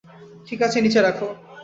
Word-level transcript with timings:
ঠিক 0.47 0.59
আছে, 0.61 0.77
নিচে 0.81 0.99
রাখ। 1.01 1.17